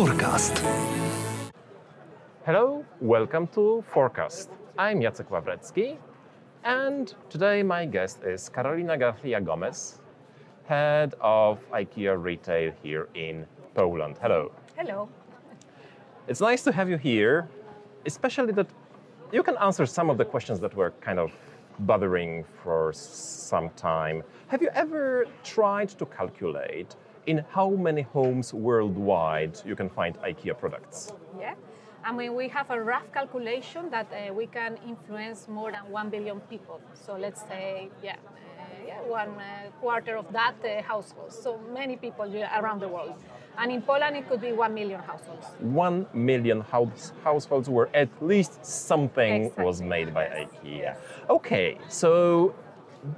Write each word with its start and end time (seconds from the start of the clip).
Forecast. 0.00 0.56
Hello, 2.46 2.86
welcome 3.02 3.46
to 3.48 3.84
Forecast. 3.92 4.48
I'm 4.78 4.98
Jacek 4.98 5.28
Wawrecki, 5.28 5.98
and 6.64 7.14
today 7.28 7.62
my 7.62 7.84
guest 7.84 8.22
is 8.24 8.48
Carolina 8.48 8.96
Garcia 8.96 9.42
Gomez, 9.42 10.00
head 10.64 11.12
of 11.20 11.58
IKEA 11.72 12.16
retail 12.16 12.72
here 12.82 13.10
in 13.12 13.44
Poland. 13.74 14.16
Hello. 14.22 14.50
Hello. 14.74 15.10
It's 16.28 16.40
nice 16.40 16.62
to 16.64 16.72
have 16.72 16.88
you 16.88 16.96
here, 16.96 17.50
especially 18.06 18.52
that 18.52 18.68
you 19.32 19.42
can 19.42 19.58
answer 19.58 19.84
some 19.84 20.08
of 20.08 20.16
the 20.16 20.24
questions 20.24 20.60
that 20.60 20.74
were 20.74 20.92
kind 21.02 21.18
of 21.18 21.30
bothering 21.80 22.46
for 22.62 22.90
some 22.94 23.68
time. 23.76 24.22
Have 24.48 24.62
you 24.62 24.70
ever 24.72 25.26
tried 25.44 25.90
to 25.90 26.06
calculate 26.06 26.96
in 27.30 27.44
how 27.56 27.70
many 27.70 28.02
homes 28.02 28.52
worldwide 28.52 29.54
you 29.64 29.76
can 29.80 29.88
find 29.88 30.12
IKEA 30.30 30.54
products? 30.58 31.12
Yeah. 31.38 31.54
I 32.02 32.12
mean, 32.12 32.34
we 32.34 32.48
have 32.48 32.68
a 32.70 32.80
rough 32.92 33.08
calculation 33.12 33.82
that 33.90 34.08
uh, 34.10 34.32
we 34.34 34.46
can 34.46 34.78
influence 34.92 35.46
more 35.48 35.70
than 35.70 35.84
1 35.90 36.10
billion 36.10 36.40
people. 36.52 36.80
So 36.94 37.16
let's 37.16 37.42
say, 37.42 37.90
yeah, 38.02 38.16
uh, 38.58 38.62
yeah 38.86 39.00
one 39.18 39.28
uh, 39.28 39.70
quarter 39.80 40.16
of 40.16 40.26
that 40.32 40.54
uh, 40.64 40.82
households. 40.82 41.38
So 41.38 41.60
many 41.72 41.96
people 41.96 42.26
around 42.58 42.80
the 42.80 42.88
world. 42.88 43.14
And 43.58 43.70
in 43.70 43.82
Poland, 43.82 44.16
it 44.16 44.28
could 44.28 44.40
be 44.40 44.52
1 44.52 44.74
million 44.74 45.00
households. 45.00 45.46
1 45.60 46.06
million 46.14 46.62
house, 46.62 47.12
households 47.22 47.68
where 47.68 47.88
at 47.94 48.08
least 48.22 48.64
something 48.64 49.34
Exactly. 49.44 49.64
was 49.64 49.82
made 49.82 50.14
by 50.14 50.24
IKEA. 50.24 50.78
Yes. 50.82 50.96
Okay, 51.28 51.78
so 51.88 52.54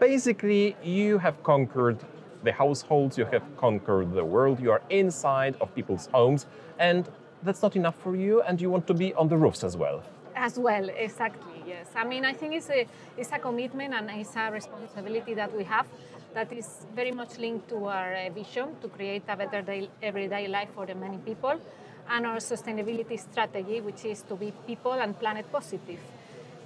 basically, 0.00 0.76
you 0.82 1.18
have 1.18 1.40
conquered 1.44 1.98
the 2.42 2.52
households, 2.52 3.16
you 3.18 3.24
have 3.26 3.42
conquered 3.56 4.12
the 4.12 4.24
world, 4.24 4.60
you 4.60 4.70
are 4.70 4.82
inside 4.90 5.56
of 5.60 5.74
people's 5.74 6.06
homes, 6.12 6.46
and 6.78 7.08
that's 7.42 7.62
not 7.62 7.76
enough 7.76 7.96
for 7.96 8.16
you, 8.16 8.42
and 8.42 8.60
you 8.60 8.70
want 8.70 8.86
to 8.86 8.94
be 8.94 9.14
on 9.14 9.28
the 9.28 9.36
roofs 9.36 9.64
as 9.64 9.76
well. 9.76 10.02
As 10.34 10.58
well, 10.58 10.88
exactly, 10.88 11.62
yes. 11.66 11.88
I 11.94 12.04
mean, 12.04 12.24
I 12.24 12.32
think 12.32 12.54
it's 12.54 12.70
a, 12.70 12.86
it's 13.16 13.32
a 13.32 13.38
commitment 13.38 13.94
and 13.94 14.10
it's 14.10 14.34
a 14.36 14.50
responsibility 14.50 15.34
that 15.34 15.54
we 15.56 15.64
have 15.64 15.86
that 16.34 16.52
is 16.52 16.86
very 16.94 17.12
much 17.12 17.38
linked 17.38 17.68
to 17.68 17.86
our 17.86 18.14
uh, 18.14 18.30
vision 18.30 18.74
to 18.80 18.88
create 18.88 19.22
a 19.28 19.36
better 19.36 19.60
day, 19.60 19.90
everyday 20.02 20.48
life 20.48 20.68
for 20.74 20.86
the 20.86 20.94
many 20.94 21.18
people 21.18 21.60
and 22.08 22.26
our 22.26 22.38
sustainability 22.38 23.18
strategy, 23.20 23.80
which 23.80 24.04
is 24.04 24.22
to 24.22 24.34
be 24.34 24.52
people 24.66 24.92
and 24.92 25.18
planet 25.18 25.50
positive. 25.52 26.00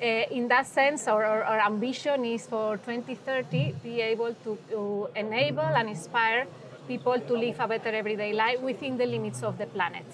Uh, 0.03 0.25
in 0.31 0.47
that 0.49 0.67
sense, 0.67 1.09
our, 1.09 1.25
our, 1.25 1.43
our 1.45 1.61
ambition 1.61 2.25
is 2.25 2.47
for 2.47 2.77
2030 2.77 3.77
be 3.83 4.03
able 4.03 4.35
to, 4.45 4.59
to 4.69 5.09
enable 5.17 5.61
and 5.63 5.89
inspire 5.89 6.47
people 6.87 7.19
to 7.19 7.33
live 7.33 7.59
a 7.61 7.67
better 7.67 7.89
everyday 7.89 8.33
life 8.35 8.61
within 8.61 8.99
the 8.99 9.07
limits 9.07 9.43
of 9.43 9.57
the 9.57 9.67
planet. 9.67 10.05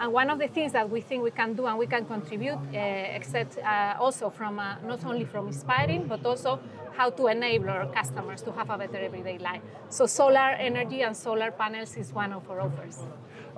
And 0.00 0.14
one 0.14 0.30
of 0.30 0.38
the 0.38 0.48
things 0.48 0.72
that 0.72 0.88
we 0.88 1.02
think 1.02 1.22
we 1.22 1.30
can 1.30 1.52
do 1.52 1.66
and 1.66 1.78
we 1.78 1.86
can 1.86 2.06
contribute, 2.06 2.54
uh, 2.54 3.18
except 3.18 3.58
uh, 3.58 3.96
also 4.00 4.30
from 4.30 4.58
uh, 4.58 4.76
not 4.86 5.04
only 5.04 5.26
from 5.26 5.48
inspiring, 5.48 6.06
but 6.06 6.24
also 6.24 6.58
how 6.96 7.10
to 7.10 7.26
enable 7.26 7.68
our 7.68 7.86
customers 7.92 8.40
to 8.42 8.52
have 8.52 8.70
a 8.70 8.78
better 8.78 8.96
everyday 8.96 9.36
life. 9.36 9.60
So 9.90 10.06
solar 10.06 10.52
energy 10.68 11.02
and 11.02 11.14
solar 11.14 11.50
panels 11.50 11.98
is 11.98 12.14
one 12.14 12.32
of 12.32 12.48
our 12.50 12.62
offers. 12.62 13.00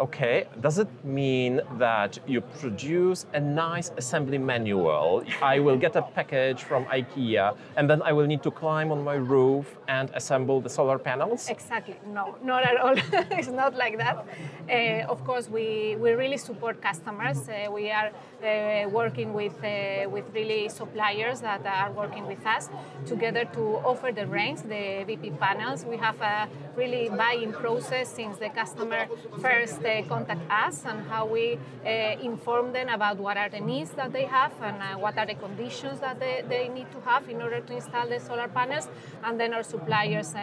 Okay, 0.01 0.47
does 0.61 0.79
it 0.79 0.89
mean 1.05 1.61
that 1.79 2.19
you 2.27 2.41
produce 2.41 3.27
a 3.35 3.41
nice 3.41 3.91
assembly 3.97 4.39
manual? 4.39 5.23
I 5.43 5.59
will 5.61 5.77
get 5.77 5.97
a 5.97 6.03
package 6.03 6.63
from 6.63 6.87
IKEA 6.87 7.57
and 7.77 7.89
then 7.91 8.01
I 8.03 8.13
will 8.13 8.27
need 8.27 8.43
to 8.43 8.51
climb 8.51 8.91
on 8.91 9.05
my 9.05 9.15
roof 9.15 9.77
and 9.89 10.11
assemble 10.15 10.61
the 10.63 10.71
solar 10.71 10.99
panels? 10.99 11.51
Exactly. 11.51 11.97
No, 12.07 12.37
not 12.43 12.65
at 12.65 12.79
all. 12.79 12.95
it's 13.39 13.49
not 13.49 13.77
like 13.77 13.99
that. 13.99 14.25
Uh, 14.69 15.13
of 15.13 15.25
course, 15.25 15.49
we, 15.51 15.97
we 16.01 16.13
really 16.13 16.32
support 16.37 16.81
customers. 16.81 17.49
Uh, 17.49 17.71
we 17.71 17.91
are 17.91 18.11
uh, 18.11 18.89
working 18.89 19.33
with, 19.33 19.57
uh, 19.65 20.09
with 20.09 20.25
really 20.35 20.69
suppliers 20.69 21.41
that 21.41 21.65
are 21.67 21.93
working 21.93 22.27
with 22.27 22.45
us 22.47 22.69
together 23.07 23.45
to 23.53 23.61
offer 23.85 24.13
the 24.13 24.27
range, 24.27 24.63
the 24.63 25.05
VP 25.07 25.31
panels. 25.33 25.85
We 25.85 25.97
have 25.97 26.21
a 26.21 26.49
really 26.77 27.09
buying 27.09 27.53
process 27.53 28.09
since 28.09 28.39
the 28.39 28.49
customer 28.49 29.07
first 29.41 29.85
uh, 29.85 30.03
contact 30.09 30.41
us 30.51 30.85
and 30.85 31.07
how 31.09 31.27
we 31.27 31.59
uh, 31.85 31.89
inform 32.23 32.73
them 32.73 32.89
about 32.89 33.19
what 33.19 33.37
are 33.37 33.49
the 33.49 33.61
needs 33.61 33.91
that 33.91 34.13
they 34.13 34.25
have 34.25 34.53
and 34.63 34.77
uh, 34.83 34.99
what 34.99 35.17
are 35.19 35.27
the 35.27 35.35
conditions 35.35 36.01
that 36.01 36.19
they, 36.19 36.45
they 36.49 36.69
need 36.69 36.91
to 36.93 37.01
have 37.01 37.29
in 37.29 37.41
order 37.43 37.61
to 37.61 37.75
install 37.75 38.07
the 38.09 38.19
solar 38.19 38.49
panels. 38.49 38.89
And 39.25 39.39
then 39.39 39.55
our 39.55 39.63
suppliers 39.63 40.35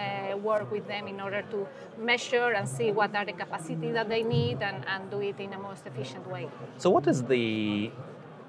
work 0.43 0.71
with 0.71 0.87
them 0.87 1.07
in 1.07 1.19
order 1.19 1.43
to 1.51 1.67
measure 1.97 2.51
and 2.51 2.67
see 2.67 2.91
what 2.91 3.15
are 3.15 3.25
the 3.25 3.33
capacity 3.33 3.91
that 3.91 4.09
they 4.09 4.23
need 4.23 4.61
and, 4.61 4.85
and 4.87 5.09
do 5.09 5.19
it 5.21 5.39
in 5.39 5.53
a 5.53 5.59
most 5.59 5.85
efficient 5.85 6.27
way. 6.29 6.47
So, 6.77 6.89
what 6.89 7.07
is 7.07 7.23
the 7.23 7.91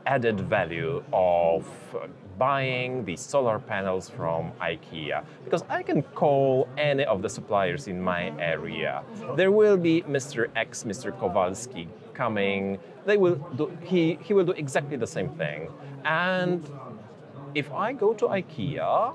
added 0.07 0.41
value 0.41 1.03
of 1.13 1.67
buying 2.39 3.05
the 3.05 3.17
solar 3.17 3.59
panels 3.59 4.09
from 4.09 4.53
IKEA? 4.61 5.25
Because 5.45 5.65
I 5.69 5.83
can 5.83 6.03
call 6.03 6.69
any 6.79 7.05
of 7.05 7.23
the 7.23 7.29
suppliers 7.29 7.89
in 7.89 8.01
my 8.01 8.33
area. 8.41 9.03
There 9.37 9.51
will 9.51 9.77
be 9.77 10.03
Mr. 10.03 10.49
X, 10.57 10.85
Mr. 10.85 11.17
Kowalski 11.19 11.89
coming. 12.15 12.79
They 13.07 13.17
will 13.17 13.37
do, 13.57 13.77
he, 13.83 14.19
he 14.23 14.35
will 14.35 14.45
do 14.45 14.53
exactly 14.53 14.97
the 14.97 15.07
same 15.07 15.29
thing. 15.31 15.69
And 16.05 16.69
if 17.55 17.73
I 17.73 17.93
go 17.93 18.15
to 18.15 18.27
IKEA, 18.27 19.15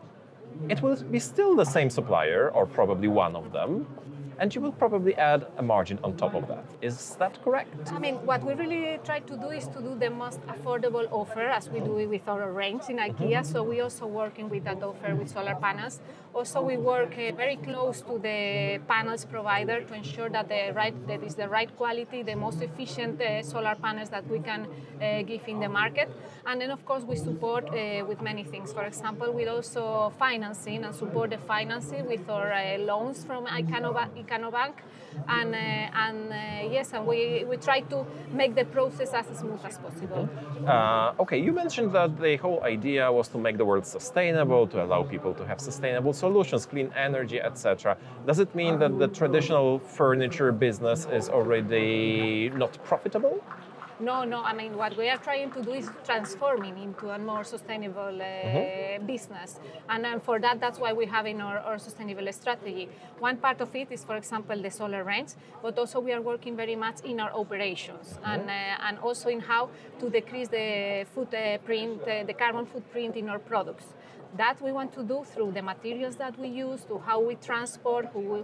it 0.70 0.82
will 0.82 0.96
be 0.96 1.20
still 1.20 1.56
the 1.56 1.66
same 1.66 1.90
supplier, 1.90 2.50
or 2.52 2.66
probably 2.66 3.08
one 3.08 3.36
of 3.36 3.52
them, 3.52 3.86
and 4.40 4.54
you 4.54 4.62
will 4.62 4.72
probably 4.72 5.16
add 5.16 5.48
a 5.58 5.64
margin 5.64 6.00
on 6.04 6.16
top 6.18 6.34
of 6.36 6.48
that. 6.48 6.66
Is 6.82 7.16
that 7.20 7.42
correct? 7.44 7.92
I 7.92 8.00
mean, 8.00 8.16
what 8.26 8.44
we 8.44 8.54
really 8.54 9.00
try 9.04 9.20
to 9.20 9.38
do 9.38 9.50
is 9.50 9.68
to 9.70 9.82
do 9.82 9.96
the 9.96 10.10
most 10.10 10.42
affordable 10.48 11.08
offer 11.12 11.44
as 11.44 11.70
we 11.70 11.80
do 11.80 11.98
it 11.98 12.08
with 12.08 12.28
our 12.28 12.52
range 12.52 12.84
in 12.90 12.98
IKEA. 12.98 13.46
So 13.46 13.64
we 13.64 13.82
also 13.82 14.06
working 14.06 14.50
with 14.50 14.64
that 14.66 14.82
offer 14.84 15.16
with 15.16 15.30
solar 15.30 15.56
panels. 15.56 16.00
Also, 16.34 16.62
we 16.62 16.76
work 16.76 17.14
uh, 17.18 17.34
very 17.34 17.56
close 17.56 18.02
to 18.02 18.20
the 18.20 18.80
panels 18.90 19.24
provider 19.24 19.82
to 19.82 19.94
ensure 19.94 20.30
that 20.30 20.50
the 20.50 20.74
right 20.76 20.96
that 21.08 21.24
is 21.24 21.36
the 21.36 21.48
right 21.48 21.74
quality, 21.78 22.24
the 22.24 22.36
most 22.36 22.62
efficient 22.62 23.22
uh, 23.22 23.42
solar 23.42 23.76
panels 23.76 24.10
that 24.10 24.28
we 24.28 24.40
can 24.40 24.68
uh, 25.02 25.22
give 25.22 25.48
in 25.48 25.62
the 25.62 25.70
market. 25.70 26.10
And 26.46 26.60
then, 26.60 26.72
of 26.72 26.86
course, 26.86 27.04
we 27.04 27.16
support 27.16 27.70
uh, 27.70 28.04
with 28.06 28.22
many 28.22 28.44
things. 28.44 28.74
For 28.74 28.84
example, 28.84 29.32
we 29.32 29.48
also 29.48 30.12
financing 30.20 30.84
and 30.84 30.94
support 30.94 31.30
the 31.30 31.38
financing 31.38 32.06
with 32.06 32.30
our 32.30 32.52
uh, 32.52 32.80
loans 32.80 33.24
from 33.24 33.46
Icanoba, 34.26 34.28
Ikano 34.28 34.52
Bank. 34.52 34.84
And, 35.28 35.56
uh, 35.56 35.58
and 35.58 36.34
uh, 36.34 36.74
yes, 36.74 36.94
and 36.94 37.08
we, 37.08 37.46
we 37.46 37.58
try 37.58 37.80
to 37.82 38.06
make 38.34 38.54
the 38.56 38.66
process 38.66 39.14
as 39.14 39.26
smooth 39.38 39.60
as 39.64 39.78
possible. 39.78 40.28
Uh, 40.68 41.14
okay, 41.20 41.38
you 41.38 41.54
mentioned 41.54 41.94
that 41.94 42.20
the 42.20 42.36
whole 42.38 42.62
idea 42.64 43.12
was 43.12 43.28
to 43.30 43.38
make 43.38 43.58
the 43.58 43.66
world 43.66 43.86
sustainable, 43.86 44.68
to 44.68 44.84
allow 44.84 45.04
people 45.04 45.34
to 45.34 45.46
have 45.46 45.62
sustainable 45.62 46.14
solutions, 46.14 46.66
clean 46.66 46.92
energy, 46.96 47.40
etc. 47.40 47.98
Does 48.26 48.40
it 48.40 48.54
mean 48.54 48.78
that 48.80 49.00
the 49.00 49.08
traditional 49.08 49.80
furniture 49.80 50.52
business 50.52 51.08
is 51.12 51.30
already 51.30 52.50
not 52.56 52.78
profitable? 52.84 53.42
No, 54.00 54.26
no. 54.26 54.44
I 54.44 54.54
mean, 54.54 54.76
what 54.76 54.98
we 54.98 55.10
are 55.10 55.18
trying 55.18 55.52
to 55.52 55.62
do 55.62 55.72
is 55.72 55.90
transforming 56.04 56.78
into 56.78 57.10
a 57.10 57.18
more 57.18 57.46
sustainable 57.46 58.22
uh, 58.22 59.00
business, 59.06 59.58
and 59.88 60.06
um, 60.06 60.20
for 60.20 60.38
that, 60.40 60.60
that's 60.60 60.80
why 60.80 60.92
we 60.92 61.06
have 61.06 61.26
in 61.26 61.40
our, 61.40 61.60
our 61.60 61.80
sustainable 61.80 62.30
strategy. 62.34 62.90
One 63.20 63.38
part 63.38 63.62
of 63.62 63.74
it 63.74 63.90
is, 63.92 64.04
for 64.04 64.18
example, 64.18 64.62
the 64.62 64.70
solar 64.70 65.06
range, 65.06 65.30
but 65.62 65.80
also 65.80 66.02
we 66.02 66.12
are 66.12 66.22
working 66.22 66.58
very 66.58 66.76
much 66.76 67.02
in 67.06 67.22
our 67.22 67.32
operations 67.32 68.20
and 68.26 68.50
uh, 68.50 68.88
and 68.88 69.00
also 69.00 69.30
in 69.30 69.40
how 69.40 69.70
to 70.00 70.10
decrease 70.10 70.50
the 70.50 71.06
footprint, 71.14 72.02
uh, 72.02 72.24
the 72.26 72.34
carbon 72.34 72.66
footprint 72.66 73.16
in 73.16 73.30
our 73.30 73.40
products. 73.40 73.86
That 74.36 74.62
we 74.62 74.74
want 74.74 74.92
to 74.96 75.04
do 75.04 75.24
through 75.24 75.54
the 75.54 75.62
materials 75.62 76.18
that 76.18 76.38
we 76.38 76.50
use, 76.50 76.84
to 76.90 77.00
how 77.00 77.22
we 77.22 77.36
transport, 77.36 78.08
who 78.12 78.20
we, 78.20 78.40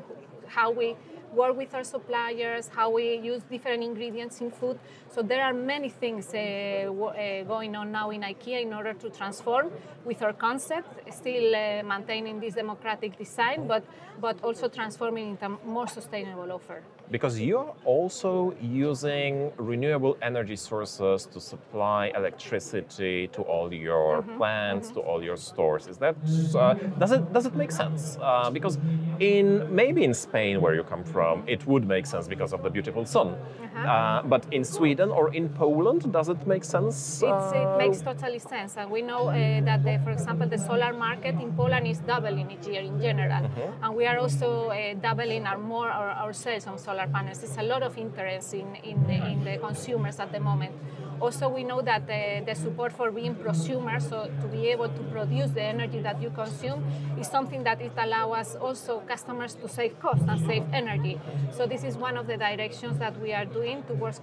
how 0.47 0.72
we 0.72 0.95
work 1.34 1.58
with 1.58 1.74
our 1.74 1.84
suppliers, 1.84 2.70
how 2.76 2.90
we 2.90 3.16
use 3.17 3.41
different 3.50 3.84
ingredients 3.84 4.41
in 4.41 4.52
food. 4.52 4.78
So 5.14 5.22
there 5.22 5.44
are 5.44 5.53
many 5.53 5.90
things 5.90 6.34
uh, 6.34 6.88
wo- 6.90 7.08
uh, 7.08 7.44
going 7.44 7.76
on 7.76 7.91
now 7.91 8.09
in 8.11 8.22
IKEA 8.22 8.61
in 8.61 8.73
order 8.73 8.94
to 8.94 9.09
transform 9.09 9.72
with 10.05 10.22
our 10.22 10.34
concept, 10.34 10.90
still 11.14 11.55
uh, 11.55 11.84
maintaining 11.84 12.40
this 12.40 12.55
democratic 12.55 13.17
design, 13.17 13.67
but 13.67 13.84
but 14.20 14.38
also 14.44 14.67
transforming 14.67 15.32
into 15.32 15.46
a 15.46 15.50
more 15.66 15.88
sustainable 15.88 16.52
offer. 16.52 16.84
Because 17.09 17.40
you're 17.40 17.73
also 17.85 18.53
using 18.61 19.52
renewable 19.58 20.16
energy 20.22 20.55
sources 20.55 21.26
to 21.34 21.40
supply 21.40 22.11
electricity 22.16 23.28
to 23.29 23.41
all 23.41 23.73
your 23.73 24.22
plants, 24.38 24.91
to 24.91 25.00
all 25.00 25.23
your 25.23 25.38
stores. 25.38 25.88
Is 25.88 25.97
that 25.97 26.16
uh, 26.55 26.73
does 27.00 27.11
it 27.11 27.34
does 27.34 27.46
it 27.46 27.55
make 27.55 27.72
sense? 27.72 28.17
Uh, 28.22 28.50
because 28.52 28.78
in 29.20 29.46
maybe 29.73 30.03
in 30.03 30.14
Spain 30.14 30.61
where 30.61 30.76
you 30.76 30.84
come 30.84 31.03
from. 31.03 31.21
From, 31.22 31.44
it 31.47 31.62
would 31.68 31.85
make 31.96 32.06
sense 32.14 32.28
because 32.28 32.52
of 32.56 32.62
the 32.64 32.70
beautiful 32.70 33.06
sun. 33.06 33.28
Uh-huh. 33.28 33.88
Uh, 33.94 34.22
but 34.34 34.44
in 34.52 34.64
Sweden 34.64 35.09
or 35.20 35.26
in 35.40 35.46
Poland, 35.50 36.02
does 36.18 36.29
it 36.29 36.41
make 36.53 36.64
sense? 36.76 36.97
It's, 37.29 37.50
it 37.62 37.68
Uh, 37.68 37.78
makes 37.84 38.00
totally 38.02 38.40
sense, 38.53 38.72
and 38.82 38.88
we 38.96 39.02
know 39.12 39.23
uh, 39.29 39.35
that, 39.68 39.79
the, 39.88 39.94
for 40.06 40.12
example, 40.18 40.47
the 40.56 40.58
solar 40.70 40.94
market 41.08 41.35
in 41.46 41.50
Poland 41.62 41.85
is 41.94 42.00
doubling 42.12 42.47
each 42.56 42.68
year 42.73 42.84
in 42.91 42.96
general, 43.08 43.44
and 43.84 43.91
we 44.00 44.03
are 44.12 44.18
also 44.23 44.47
uh, 44.70 44.78
doubling 45.08 45.44
our 45.52 45.59
more 45.73 45.90
our, 46.00 46.09
our 46.23 46.34
sales 46.34 46.66
on 46.72 46.78
solar 46.88 47.08
panels. 47.16 47.38
There's 47.41 47.58
a 47.66 47.67
lot 47.74 47.82
of 47.90 47.94
interest 48.06 48.53
in 48.62 48.70
in, 48.91 48.97
the- 49.09 49.26
in 49.34 49.40
the 49.47 49.56
consumers 49.67 50.17
at 50.24 50.29
the 50.35 50.40
moment. 50.50 50.74
Also, 51.22 51.47
we 51.47 51.64
know 51.64 51.82
that 51.82 52.08
the, 52.08 52.41
the 52.46 52.56
support 52.56 52.91
for 52.91 53.12
being 53.12 53.35
prosumers, 53.35 54.09
so 54.09 54.29
to 54.41 54.47
be 54.47 54.70
able 54.70 54.90
to 54.90 55.03
produce 55.12 55.52
the 55.52 55.62
energy 55.62 56.02
that 56.02 56.20
you 56.20 56.32
consume, 56.32 56.84
is 57.20 57.28
something 57.28 57.64
that 57.64 57.79
it 57.79 57.91
allows 57.96 58.56
also 58.56 59.02
customers 59.02 59.53
to 59.53 59.70
save 59.70 60.00
cost 60.00 60.23
and 60.28 60.40
save 60.47 60.64
energy. 60.73 61.20
So 61.52 61.68
this 61.68 61.84
is 61.84 61.96
one 61.96 62.18
of 62.18 62.26
the 62.26 62.38
directions 62.38 62.97
that 62.97 63.20
we 63.22 63.34
are 63.34 63.46
doing 63.46 63.84
towards 63.84 64.20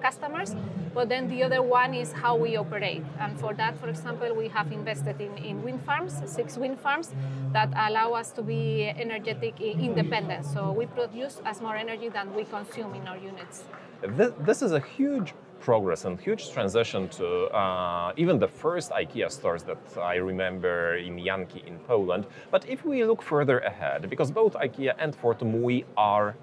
customers. 0.00 0.54
But 0.94 1.08
then 1.08 1.28
the 1.28 1.42
other 1.42 1.62
one 1.62 1.94
is 1.94 2.12
how 2.12 2.36
we 2.36 2.56
operate. 2.56 3.02
And 3.18 3.38
for 3.38 3.52
that, 3.54 3.78
for 3.80 3.88
example, 3.88 4.32
we 4.34 4.48
have 4.48 4.70
invested 4.70 5.20
in, 5.20 5.36
in 5.38 5.62
wind 5.64 5.82
farms, 5.82 6.22
six 6.26 6.56
wind 6.56 6.78
farms, 6.78 7.12
that 7.52 7.70
allow 7.76 8.12
us 8.12 8.30
to 8.32 8.42
be 8.42 8.88
energetic 8.88 9.60
independent. 9.60 10.46
So 10.46 10.70
we 10.70 10.86
produce 10.86 11.40
as 11.44 11.60
more 11.60 11.76
energy 11.76 12.08
than 12.08 12.32
we 12.34 12.44
consume 12.44 12.94
in 12.94 13.08
our 13.08 13.18
units. 13.18 13.64
This, 14.00 14.32
this 14.40 14.62
is 14.62 14.72
a 14.72 14.80
huge 14.80 15.34
progress 15.60 16.04
and 16.04 16.20
huge 16.20 16.50
transition 16.50 17.08
to 17.08 17.46
uh, 17.46 18.12
even 18.16 18.38
the 18.38 18.48
first 18.48 18.90
IKEA 18.90 19.30
stores 19.30 19.62
that 19.64 19.78
I 20.00 20.16
remember 20.16 20.96
in 20.96 21.18
Janki 21.24 21.62
in 21.66 21.78
Poland. 21.80 22.26
But 22.50 22.68
if 22.68 22.84
we 22.84 23.04
look 23.04 23.22
further 23.22 23.58
ahead, 23.60 24.08
because 24.08 24.30
both 24.30 24.54
IKEA 24.54 24.94
and 24.98 25.16
Fortum, 25.16 25.62
we 25.62 25.84
are 25.96 26.36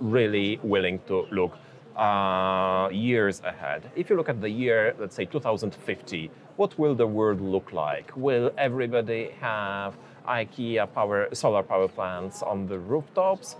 really 0.00 0.58
willing 0.62 0.98
to 1.06 1.26
look 1.30 1.56
uh, 1.96 2.88
years 2.90 3.40
ahead. 3.44 3.90
If 3.96 4.10
you 4.10 4.16
look 4.16 4.28
at 4.28 4.40
the 4.40 4.48
year, 4.48 4.94
let's 4.98 5.14
say 5.14 5.24
2050, 5.24 6.30
what 6.56 6.78
will 6.78 6.94
the 6.94 7.06
world 7.06 7.40
look 7.40 7.72
like? 7.72 8.12
Will 8.16 8.52
everybody 8.58 9.30
have 9.40 9.96
IKEA 10.28 10.92
power, 10.92 11.28
solar 11.32 11.62
power 11.62 11.88
plants 11.88 12.42
on 12.42 12.66
the 12.66 12.78
rooftops? 12.78 13.56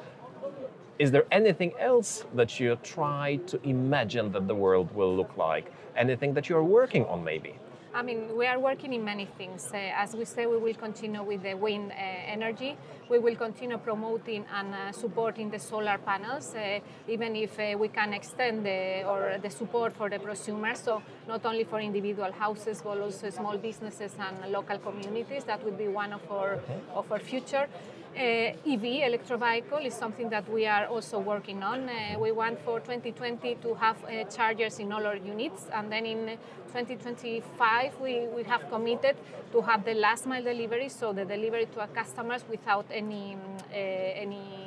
Is 0.98 1.10
there 1.10 1.24
anything 1.32 1.72
else 1.78 2.24
that 2.34 2.60
you 2.60 2.76
try 2.82 3.36
to 3.46 3.58
imagine 3.66 4.30
that 4.32 4.46
the 4.46 4.54
world 4.54 4.94
will 4.94 5.16
look 5.16 5.36
like? 5.36 5.72
Anything 5.96 6.34
that 6.34 6.48
you're 6.48 6.64
working 6.64 7.06
on, 7.06 7.24
maybe? 7.24 7.54
I 7.94 8.02
mean, 8.02 8.36
we 8.36 8.46
are 8.46 8.58
working 8.58 8.94
in 8.94 9.04
many 9.04 9.26
things. 9.26 9.70
Uh, 9.72 9.76
as 9.76 10.14
we 10.14 10.24
say, 10.24 10.46
we 10.46 10.56
will 10.56 10.74
continue 10.74 11.22
with 11.22 11.42
the 11.42 11.54
wind 11.54 11.92
uh, 11.92 11.94
energy. 11.94 12.76
We 13.10 13.18
will 13.18 13.36
continue 13.36 13.76
promoting 13.76 14.46
and 14.54 14.74
uh, 14.74 14.92
supporting 14.92 15.50
the 15.50 15.58
solar 15.58 15.98
panels, 15.98 16.54
uh, 16.54 16.80
even 17.06 17.36
if 17.36 17.58
uh, 17.58 17.76
we 17.78 17.88
can 17.88 18.14
extend 18.14 18.64
the, 18.64 19.04
or 19.04 19.36
the 19.42 19.50
support 19.50 19.94
for 19.94 20.08
the 20.08 20.18
prosumers. 20.18 20.78
So 20.78 21.02
not 21.28 21.44
only 21.44 21.64
for 21.64 21.80
individual 21.80 22.32
houses, 22.32 22.80
but 22.82 22.98
also 22.98 23.28
small 23.28 23.58
businesses 23.58 24.14
and 24.18 24.50
local 24.50 24.78
communities. 24.78 25.44
That 25.44 25.62
would 25.62 25.76
be 25.76 25.88
one 25.88 26.14
of 26.14 26.22
our 26.30 26.60
of 26.94 27.12
our 27.12 27.18
future. 27.18 27.68
Uh, 28.14 28.52
EV, 28.66 28.84
electro 29.06 29.38
vehicle, 29.38 29.78
is 29.78 29.94
something 29.94 30.28
that 30.28 30.46
we 30.50 30.66
are 30.66 30.84
also 30.86 31.18
working 31.18 31.62
on. 31.62 31.88
Uh, 31.88 32.18
we 32.18 32.30
want 32.30 32.60
for 32.62 32.78
2020 32.78 33.54
to 33.54 33.74
have 33.74 33.96
uh, 34.04 34.24
chargers 34.24 34.78
in 34.78 34.92
all 34.92 35.06
our 35.06 35.16
units, 35.16 35.66
and 35.72 35.90
then 35.90 36.04
in 36.04 36.38
2025 36.74 37.98
we, 38.00 38.26
we 38.36 38.42
have 38.42 38.68
committed 38.68 39.16
to 39.50 39.62
have 39.62 39.82
the 39.86 39.94
last 39.94 40.26
mile 40.26 40.42
delivery, 40.42 40.90
so 40.90 41.14
the 41.14 41.24
delivery 41.24 41.64
to 41.72 41.80
our 41.80 41.86
customers 41.86 42.44
without 42.50 42.84
any 42.90 43.34
any 43.72 44.61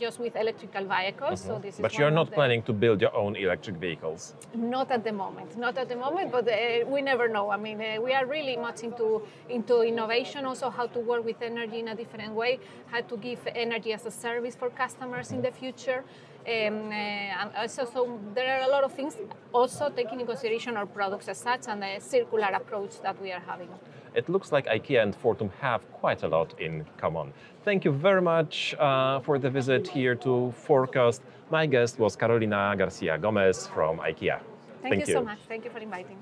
just 0.00 0.18
with 0.18 0.34
electrical 0.34 0.84
vehicles. 0.84 1.40
So 1.42 1.58
this 1.58 1.74
is 1.74 1.80
But 1.80 1.96
you're 1.98 2.10
not 2.10 2.32
planning 2.32 2.62
to 2.62 2.72
build 2.72 3.00
your 3.00 3.14
own 3.14 3.36
electric 3.36 3.76
vehicles. 3.76 4.34
not 4.54 4.90
at 4.90 5.04
the 5.04 5.12
moment, 5.12 5.56
not 5.56 5.76
at 5.78 5.88
the 5.88 5.96
moment, 5.96 6.32
but 6.32 6.48
uh, 6.48 6.54
we 6.86 7.00
never 7.02 7.28
know. 7.28 7.50
I 7.50 7.58
mean, 7.66 7.78
uh, 7.80 8.00
we 8.06 8.12
are 8.18 8.26
really 8.26 8.56
much 8.56 8.82
into 8.82 9.22
into 9.48 9.74
innovation, 9.92 10.40
also 10.50 10.70
how 10.70 10.86
to 10.94 11.00
work 11.10 11.24
with 11.24 11.40
energy 11.42 11.78
in 11.84 11.88
a 11.88 11.96
different 12.02 12.32
way, 12.34 12.58
how 12.92 13.02
to 13.10 13.16
give 13.16 13.40
energy 13.64 13.92
as 13.92 14.06
a 14.06 14.10
service 14.26 14.54
for 14.60 14.68
customers 14.70 15.30
in 15.36 15.42
the 15.42 15.52
future. 15.62 16.02
Um, 16.46 16.88
uh, 16.88 16.92
and 16.92 17.50
also, 17.56 17.84
so 17.84 18.18
there 18.34 18.60
are 18.60 18.68
a 18.68 18.70
lot 18.70 18.82
of 18.82 18.92
things 18.92 19.16
also 19.52 19.90
taking 19.90 20.20
in 20.20 20.26
consideration 20.26 20.76
our 20.76 20.86
products 20.86 21.28
as 21.28 21.38
such 21.38 21.68
and 21.68 21.82
the 21.82 22.00
circular 22.00 22.48
approach 22.54 23.00
that 23.02 23.20
we 23.20 23.30
are 23.30 23.42
having. 23.46 23.68
It 24.14 24.28
looks 24.28 24.50
like 24.50 24.66
IKEA 24.66 25.02
and 25.02 25.14
Fortum 25.14 25.50
have 25.60 25.82
quite 25.92 26.22
a 26.22 26.28
lot 26.28 26.58
in 26.58 26.84
common. 26.96 27.32
Thank 27.64 27.84
you 27.84 27.92
very 27.92 28.22
much 28.22 28.74
uh, 28.78 29.20
for 29.20 29.38
the 29.38 29.50
visit 29.50 29.86
here 29.86 30.14
to 30.16 30.52
Forecast. 30.52 31.22
My 31.50 31.66
guest 31.66 31.98
was 31.98 32.16
Carolina 32.16 32.74
Garcia 32.76 33.18
Gomez 33.18 33.66
from 33.66 33.98
IKEA. 33.98 34.40
Thank, 34.82 35.06
you 35.06 35.14
so 35.14 35.22
much. 35.22 35.38
Thank 35.46 35.64
you 35.64 35.70
for 35.70 35.78
inviting. 35.78 36.16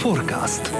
Forecast. 0.00 0.72